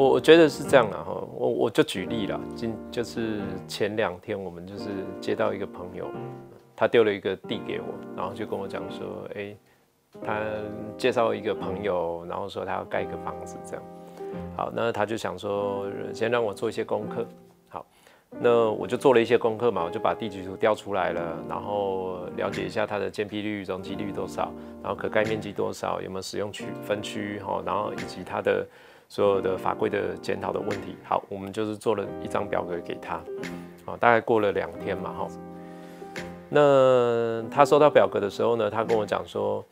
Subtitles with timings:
[0.00, 4.88] 我我觉得是这样的哈，我我就举例了，今就是前两天我们就是
[5.20, 6.06] 接到一个朋友，
[6.74, 7.86] 他丢了一个地给我，
[8.16, 9.54] 然后就跟我讲说，哎，
[10.24, 10.40] 他
[10.96, 13.82] 介绍一个朋友，然后说他要盖一个房子这样，
[14.56, 17.26] 好，那他就想说先让我做一些功课，
[17.68, 17.84] 好，
[18.38, 24.50] 那我就做了一些功课嘛，我就把地局图调出来了，然后了解一下它的建蔽率、容积率多少，
[24.82, 28.66] 然后可盖面积多少，有没有使用区分区哈，然后以及它的。
[29.10, 33.16] 所有的法规的检讨的问题，好，我们就是做了一张表格给他，
[33.84, 35.26] 啊，大概过了两天嘛，哈，
[36.48, 39.64] 那他收到表格的时候呢，他跟我讲说，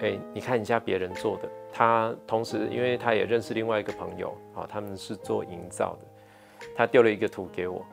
[0.00, 7.84] 哎，你看一下别人做的，他同时因为他也认识另外一个朋友，啊，他们是做营造的，他丢了一个图给我，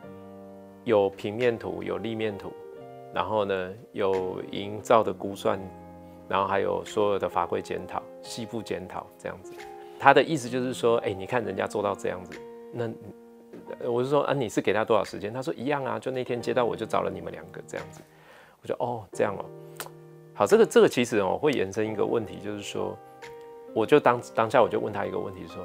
[0.86, 2.49] 有平面图，有立面图，
[3.14, 5.59] 然后呢有营造的估算，
[6.30, 9.52] 然后还有所有的法规检讨、细部检讨这样子。
[10.02, 12.41] 他的意思就是说，哎，你看人家做到这样子，
[12.73, 12.89] 那
[13.88, 15.31] 我是说，啊，你是给他多少时间？
[15.31, 18.02] 他说一样啊，就那天接到我就找了你们两个这样子。
[18.63, 19.45] 我说哦，这样哦，
[20.33, 22.97] 好，这个这个其实哦会延伸一个问题，就是说，
[23.75, 25.63] 我就当当下我就问他一个问题，说，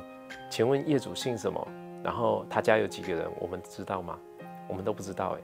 [0.50, 1.66] 请问业主姓什么？
[2.04, 3.26] 然后他家有几个人？
[3.40, 4.18] 我们知道吗？
[4.68, 5.40] 我们都不知道哎。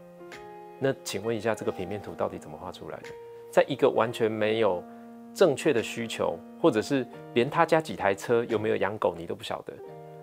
[0.78, 3.08] 那请问一下，这个平面图到底怎么画出来的？
[3.50, 4.84] 在一个完全没有。
[5.34, 9.72] 正确的需求，或者是连他家几台车有没有养狗你都不晓得，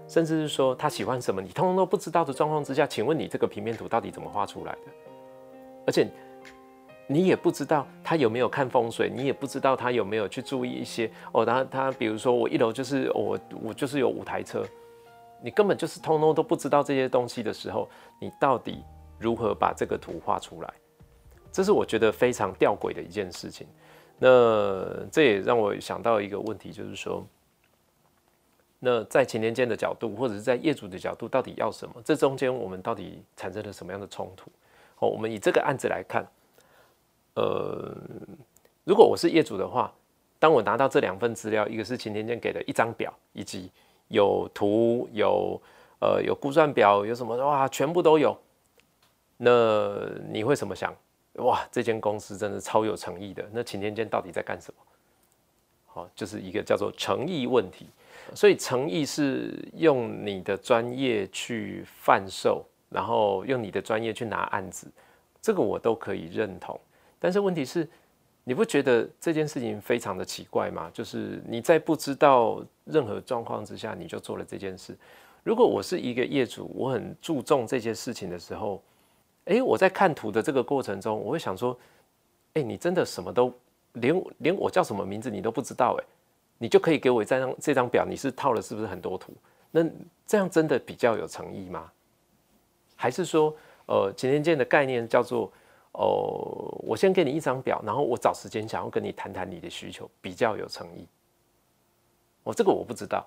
[0.07, 4.79] 甚至是说他喜欢什么你通通都不知道的状况之下，请问你这个平面图到底怎么画出来的？
[5.87, 6.07] 而且
[7.07, 11.43] 你也不知道他有没有看风水，你也不知道他有没有去注意一些哦。
[11.43, 14.63] 他他比如说我一楼就是我我就是有五台车，
[15.41, 17.89] 你根本就是通通都不知道这些东西的时候，
[18.21, 18.83] 你到底
[19.17, 20.71] 如何把这个图画出来？
[21.51, 23.67] 这是我觉得非常吊诡的一件事情。
[24.17, 27.25] 那这也让我想到一个问题，就是说，
[28.77, 31.95] 那在前年间的角度，或者是在业主的角度，到底要什么？
[32.03, 34.51] 这中间我们到底产生了什么样的冲突？
[34.99, 36.27] 哦，我们以这个案子来看，
[37.35, 37.95] 呃，
[38.83, 39.93] 如果我是业主的话，
[40.37, 43.71] 当我拿到这两份资料，一个是前年间给的一张表，以及
[44.09, 45.61] 有图、有
[46.01, 48.37] 呃有估算表，有什么哇，全部都有，
[49.37, 50.93] 那你会怎么想？
[51.33, 53.47] 哇，这间公司真的超有诚意的。
[53.53, 54.83] 那擎天监到底在干什么？
[55.85, 57.85] 好，就是一个叫做诚意问题。
[58.35, 64.87] 所以诚意是用你的专业去贩售，然后用你的专业去拿案子，
[65.41, 66.77] 这个我都可以认同。
[67.19, 67.87] 但是问题是，
[68.43, 70.91] 你不觉得这件事情非常的奇怪吗？
[70.93, 74.95] 就是你在不知道任何状况之下，你就做了这件事。
[75.43, 78.81] 如果我是一个业主，我很注重这件事情的时候。
[79.45, 81.77] 哎，我在看图的这个过程中，我会想说，
[82.53, 83.53] 哎，你真的什么都
[83.93, 86.03] 连连我叫什么名字你都不知道，哎，
[86.57, 89.33] 你就可以给我这张这张表，你是套了是不是很多图？
[89.71, 89.83] 那
[90.25, 91.91] 这样真的比较有诚意吗？
[92.95, 93.55] 还是说，
[93.85, 95.51] 呃，擎天剑的概念叫做，
[95.93, 101.07] 哦，我先给你一张表，然后我找时间想要跟你谈谈你的需求，比较有诚意。
[102.43, 103.25] 我这个我不知道，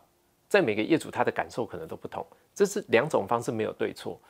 [0.48, 4.20] 在每个业主他的感受可能都不同，这是两种方式，没有对错。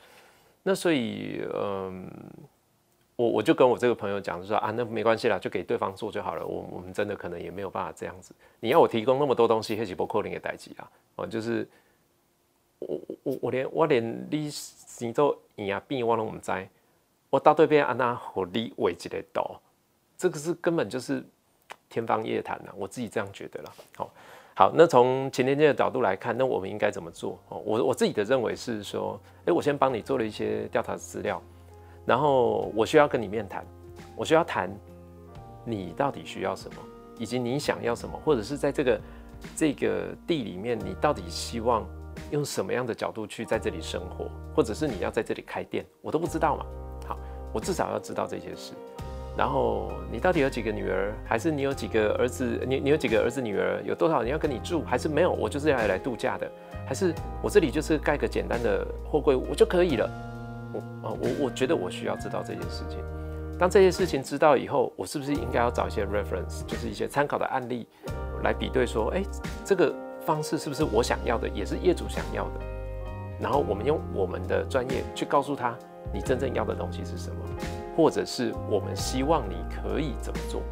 [0.64, 2.08] 那所以，嗯，
[3.16, 6.46] 我我就跟我这个朋友讲，就说啊，那没关系啦，就给对方做就好了。
[6.46, 8.32] 我我们真的可能也没有办法这样子。
[8.60, 11.68] 你要我提供那么多东西，黑起波扣零也代级啊，哦，就是
[12.78, 14.50] 我我我连我连你
[15.00, 16.68] 你做营啊病我都唔知，
[17.28, 19.60] 我到对边安那火力位置的刀，
[20.16, 21.24] 这个是根本就是
[21.88, 23.74] 天方夜谭呐，我自己这样觉得了。
[23.96, 24.10] 好。
[24.54, 27.38] 好，那从前天界的角度来看，那我们应该怎么做？
[27.48, 31.42] 哦，我我自己的认为是说，哎，我先帮你做了一些调查资料，
[32.04, 33.64] 然后我需要跟你面谈，
[34.14, 34.70] 我需要谈
[35.64, 36.76] 你到底需要什么，
[37.18, 39.00] 以及你想要什么，或者是在这个
[39.56, 41.86] 这个地里面，你到底希望
[42.30, 46.66] 用什么样的角度去在这里生活，或者是你要在这里开店，我都不知道嘛。
[47.08, 47.18] 好，
[47.54, 48.74] 我至少要知道这些事。
[49.36, 52.60] 然后你到底有几个女儿，还是你有几个儿子？
[52.66, 53.82] 你你有几个儿子女儿？
[53.82, 54.82] 有多少人要跟你住？
[54.84, 55.32] 还是没有？
[55.32, 56.50] 我就是要来度假的，
[56.86, 60.10] 还是我这里就是盖个简单的货柜我就可以了？
[60.74, 62.98] 我啊，我我觉得我需要知道这件事情。
[63.58, 67.86] 当这些事情知道以后，我是不是应该要找一些 reference，就是一些参考的案例
[68.42, 69.22] 来比对，说，哎，
[69.64, 72.60] 这个方式是不是我想要的，也是业主想要的？
[73.42, 75.76] 然后我们用我们的专业去告诉他，
[76.14, 77.44] 你真正要的东西是什么？
[77.96, 80.62] 或者是我们希望你可以怎么做？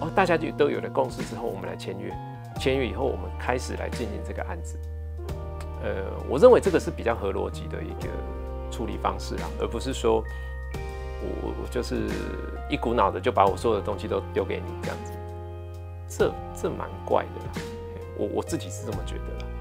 [0.00, 2.12] 哦，大家就都有了共识之后，我们来签约。
[2.58, 4.76] 签约以后，我们开始来进行这个案子。
[5.82, 8.08] 呃，我认为这个是比较合逻辑的一个
[8.70, 10.22] 处理方式啊，而不是说
[11.20, 12.08] 我我就是
[12.68, 15.12] 一股脑的就把我所有的东西都丢给你这样子。
[16.08, 17.52] 这这蛮怪的啦，
[18.18, 19.53] 我我自己是这么觉得。